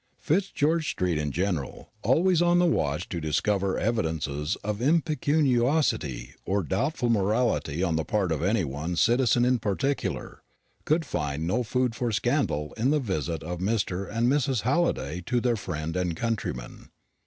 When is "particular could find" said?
9.59-11.45